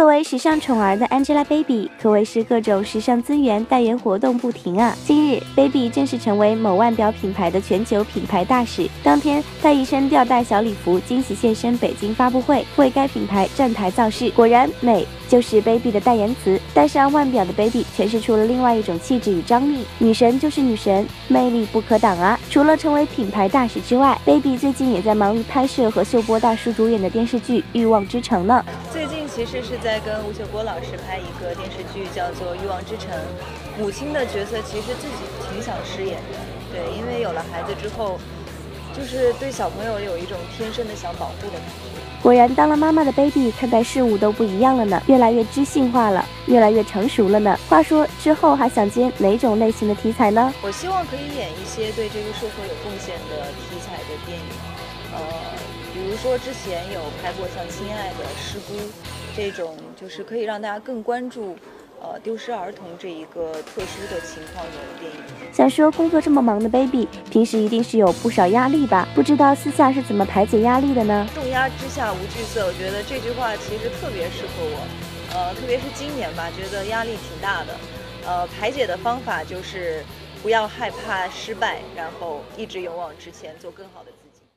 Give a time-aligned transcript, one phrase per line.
[0.00, 4.96] 作为时尚宠儿的 Angelababy，可谓是各种时尚资源代言活动不停啊。
[5.04, 8.88] 今日，Baby 正式成为某腕表品牌的全球品牌大使。
[9.02, 14.30] 当天，她一身吊带小礼服，惊喜现身北京发布会，为该品牌站台造势。
[14.30, 16.58] 果然，美就是 Baby 的代言词。
[16.72, 19.84] 戴上腕表的 Baby，诠释出了另外一种气质与张力。
[19.98, 22.40] 女神就是女神，魅力不可挡啊！
[22.48, 28.64] 除了成为品牌大使之外，Baby 最近也在忙于拍摄和秀波大叔主演的电视剧《欲望之城》呢。
[29.34, 33.08] 其实是在跟吴秀波老师拍一个电视剧，叫做《欲望之城》。
[33.80, 36.38] 母亲的角色其实自己挺想饰演的，
[36.72, 38.18] 对，因为有了孩子之后，
[38.94, 41.88] 就是对小朋友有一种天生的想保护的感觉。
[42.20, 47.58] 果然，当了妈妈的 baby 看待事物都不一样了呢，越来越知性化了，越来越成熟了呢。
[47.68, 50.52] 话说之后还想接哪种类型的题材呢？
[50.60, 54.44] 我希望可以演一些对这个社会有贡献的题材的电影，
[55.14, 55.18] 呃，
[55.49, 55.49] 比
[56.10, 58.74] 如说之前有拍过像《亲爱的师姑》
[59.36, 61.56] 这种，就是可以让大家更关注。
[62.02, 65.18] 呃，丢失儿童这一个特殊的情况的电影。
[65.52, 69.06] 想说工作这么忙的 baby，平时一定是有不少压力吧？
[69.14, 71.28] 不知道私下是怎么排解压力的呢？
[71.34, 74.80] 重压之下无惧色，我觉得这句话其实特别适合我。
[75.34, 77.76] 呃，特别是今年吧，觉得压力挺大的。
[78.26, 80.02] 呃，排解的方法就是
[80.42, 84.29] 不要害怕失败，然后一直勇往直前，做更好的自己。